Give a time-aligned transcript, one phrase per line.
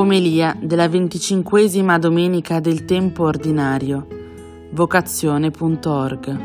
[0.00, 4.06] Omelia della venticinquesima domenica del tempo ordinario.
[4.70, 6.36] Vocazione.org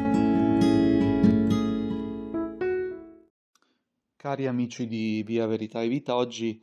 [4.17, 6.61] Cari amici di Via Verità e Vita, oggi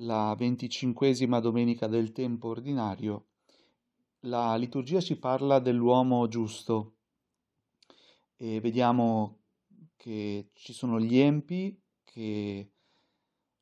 [0.00, 3.28] la venticinquesima domenica del tempo ordinario.
[4.24, 6.96] La liturgia ci parla dell'uomo giusto
[8.36, 9.38] e vediamo
[9.96, 12.72] che ci sono gli empi che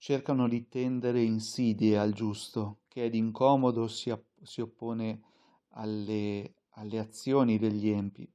[0.05, 5.23] cercano di tendere insidie al giusto, che è d'incomodo si, si oppone
[5.69, 8.31] alle, alle azioni degli empi.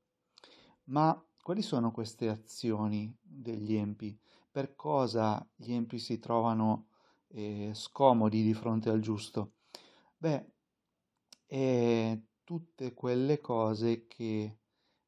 [0.86, 4.20] Ma quali sono queste azioni degli empi?
[4.50, 6.88] Per cosa gli empi si trovano
[7.28, 9.58] eh, scomodi di fronte al giusto?
[10.18, 10.54] Beh,
[11.46, 14.58] è tutte quelle cose che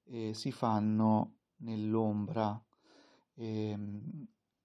[0.04, 2.64] eh, si fanno nell'ombra.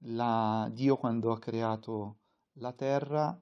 [0.01, 2.19] La, Dio quando ha creato
[2.55, 3.39] la terra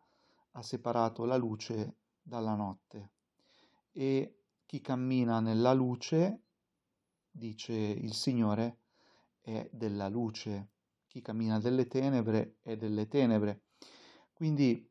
[0.53, 3.11] ha separato la luce dalla notte.
[3.93, 6.43] E chi cammina nella luce,
[7.30, 8.79] dice il Signore,
[9.41, 10.71] è della luce,
[11.07, 13.63] chi cammina delle tenebre è delle tenebre.
[14.33, 14.89] Quindi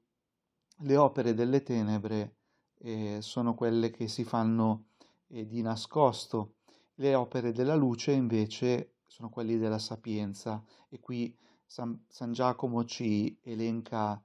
[0.78, 2.38] le opere delle tenebre
[2.80, 4.88] eh, sono quelle che si fanno
[5.28, 6.56] eh, di nascosto,
[6.96, 10.64] le opere della luce invece sono quelle della sapienza.
[10.90, 11.36] E qui
[11.74, 14.22] San, San Giacomo ci elenca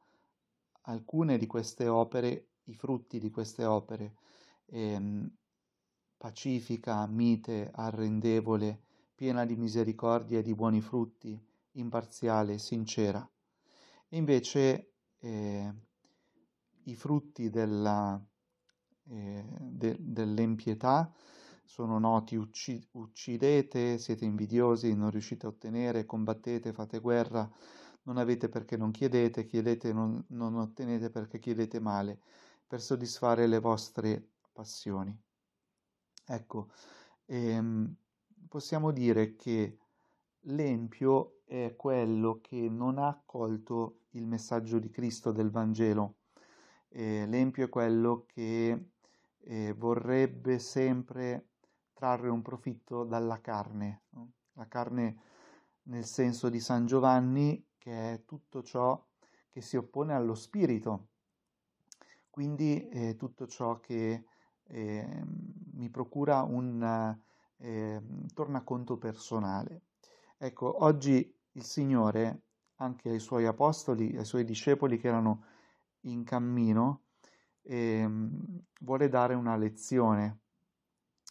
[0.82, 4.16] alcune di queste opere, i frutti di queste opere,
[4.66, 5.26] ehm,
[6.18, 8.82] pacifica, mite, arrendevole,
[9.14, 13.26] piena di misericordia e di buoni frutti, imparziale, sincera.
[14.10, 15.72] E invece eh,
[16.82, 18.22] i frutti della,
[19.04, 21.10] eh, de, dell'empietà
[21.68, 27.48] sono noti, ucci- uccidete, siete invidiosi, non riuscite a ottenere, combattete, fate guerra,
[28.04, 32.20] non avete perché non chiedete, chiedete non, non ottenete perché chiedete male,
[32.66, 35.14] per soddisfare le vostre passioni.
[36.26, 36.70] Ecco,
[37.26, 37.94] ehm,
[38.48, 39.78] possiamo dire che
[40.44, 46.16] l'empio è quello che non ha accolto il messaggio di Cristo del Vangelo.
[46.88, 48.86] Eh, l'empio è quello che
[49.40, 51.47] eh, vorrebbe sempre
[51.98, 54.02] trarre un profitto dalla carne.
[54.10, 54.30] No?
[54.52, 55.16] La carne
[55.88, 59.04] nel senso di San Giovanni, che è tutto ciò
[59.50, 61.08] che si oppone allo spirito,
[62.30, 64.26] quindi eh, tutto ciò che
[64.62, 65.22] eh,
[65.72, 67.18] mi procura un
[67.56, 69.86] eh, tornaconto personale.
[70.36, 72.42] Ecco, oggi il Signore,
[72.76, 75.46] anche ai suoi apostoli, ai suoi discepoli che erano
[76.02, 77.06] in cammino,
[77.62, 80.42] ehm, vuole dare una lezione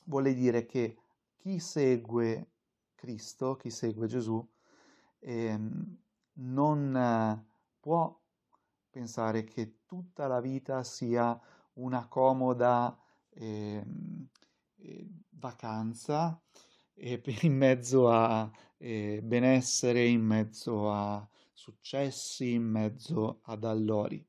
[0.08, 0.98] vuole dire che
[1.38, 2.52] chi segue
[2.96, 4.46] Cristo, chi segue Gesù,
[5.20, 5.60] eh,
[6.34, 7.46] non eh,
[7.80, 8.20] può
[8.90, 11.40] pensare che tutta la vita sia
[11.74, 12.98] una comoda
[13.30, 14.28] ehm,
[14.78, 16.42] eh, vacanza
[16.96, 24.26] in mezzo a eh, benessere, in mezzo a successi, in mezzo ad allori.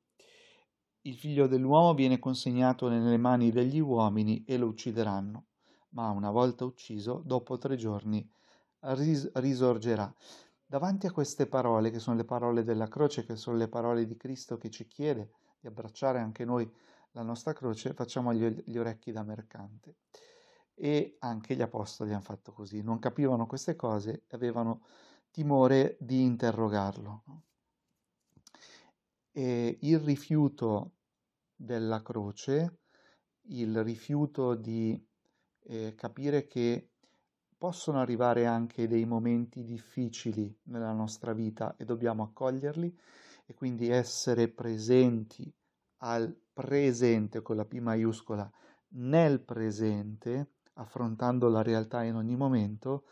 [1.02, 5.47] Il figlio dell'uomo viene consegnato nelle mani degli uomini e lo uccideranno
[5.90, 8.28] ma una volta ucciso, dopo tre giorni
[8.80, 10.12] ris- risorgerà.
[10.66, 14.16] Davanti a queste parole, che sono le parole della croce, che sono le parole di
[14.16, 16.70] Cristo che ci chiede di abbracciare anche noi
[17.12, 19.96] la nostra croce, facciamo gli, gli orecchi da mercante.
[20.74, 24.82] E anche gli apostoli hanno fatto così, non capivano queste cose e avevano
[25.30, 27.24] timore di interrogarlo.
[29.32, 30.92] E il rifiuto
[31.54, 32.80] della croce,
[33.48, 35.02] il rifiuto di
[35.68, 36.90] eh, capire che
[37.56, 42.96] possono arrivare anche dei momenti difficili nella nostra vita e dobbiamo accoglierli
[43.44, 45.52] e quindi essere presenti
[45.98, 48.50] al presente con la P maiuscola
[48.90, 53.04] nel presente, affrontando la realtà in ogni momento,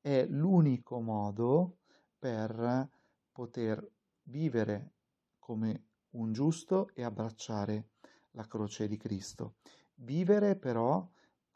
[0.00, 1.78] è l'unico modo
[2.18, 2.88] per
[3.30, 3.88] poter
[4.22, 4.94] vivere
[5.38, 7.90] come un giusto e abbracciare
[8.32, 9.56] la croce di Cristo.
[9.94, 11.06] Vivere però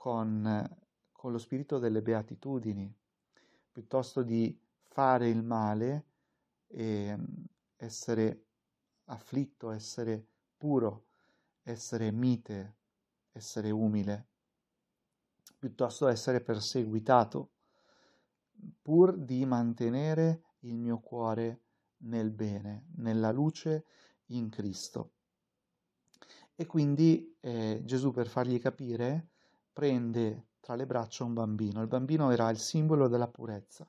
[0.05, 0.77] con,
[1.13, 2.95] con lo spirito delle beatitudini,
[3.73, 6.09] piuttosto di fare il male
[6.67, 7.19] e
[7.77, 8.45] essere
[9.05, 10.27] afflitto, essere
[10.59, 11.07] puro,
[11.63, 12.77] essere mite,
[13.33, 14.27] essere umile,
[15.59, 17.53] piuttosto essere perseguitato,
[18.83, 21.63] pur di mantenere il mio cuore
[22.01, 23.87] nel bene, nella luce
[24.27, 25.13] in Cristo.
[26.55, 29.31] E quindi eh, Gesù per fargli capire
[29.75, 31.83] prende tra le braccia un bambino.
[31.83, 33.87] Il bambino era il simbolo della purezza,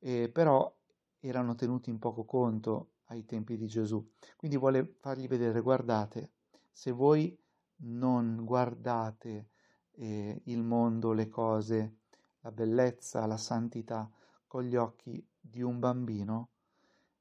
[0.00, 0.74] eh, però
[1.20, 4.04] erano tenuti in poco conto ai tempi di Gesù.
[4.36, 6.32] Quindi vuole fargli vedere, guardate,
[6.72, 7.38] se voi
[7.84, 9.50] non guardate
[9.92, 11.98] eh, il mondo, le cose,
[12.40, 14.10] la bellezza, la santità
[14.46, 16.48] con gli occhi di un bambino,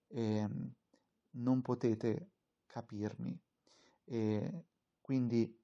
[0.07, 0.47] eh,
[1.31, 2.29] non potete
[2.65, 3.39] capirmi.
[5.01, 5.60] Quindi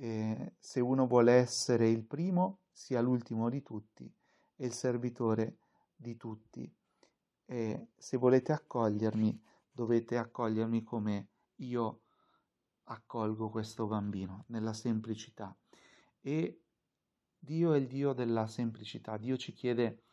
[0.00, 4.12] eh, se uno vuole essere il primo, sia l'ultimo di tutti
[4.56, 5.58] e il servitore
[5.94, 6.72] di tutti.
[7.44, 12.02] E se volete accogliermi, dovete accogliermi come io
[12.84, 15.56] accolgo questo bambino, nella semplicità.
[16.20, 16.62] E
[17.38, 19.16] Dio è il Dio della semplicità.
[19.16, 20.04] Dio ci chiede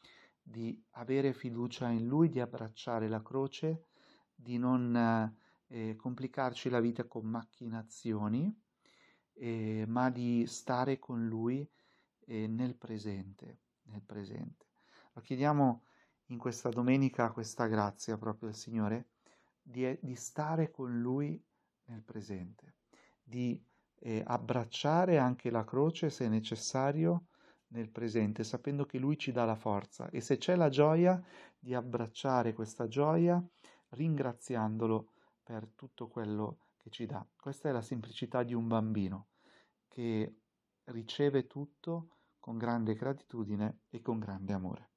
[0.42, 3.88] di avere fiducia in Lui, di abbracciare la croce,
[4.34, 5.34] di non
[5.68, 8.65] eh, complicarci la vita con macchinazioni,
[9.36, 11.68] eh, ma di stare con Lui
[12.26, 14.66] eh, nel presente, nel presente.
[15.14, 15.84] Lo chiediamo
[16.28, 19.10] in questa domenica questa grazia proprio al Signore
[19.62, 21.42] di, di stare con Lui
[21.86, 22.76] nel presente,
[23.24, 23.64] di
[24.00, 27.28] eh, abbracciare anche la croce se necessario
[27.68, 31.22] nel presente, sapendo che Lui ci dà la forza e se c'è la gioia
[31.58, 33.44] di abbracciare questa gioia
[33.90, 35.12] ringraziandolo
[35.44, 37.26] per tutto quello che ci dà.
[37.36, 39.30] Questa è la semplicità di un bambino
[39.88, 40.42] che
[40.86, 42.10] riceve tutto
[42.40, 44.90] con grande gratitudine e con grande amore.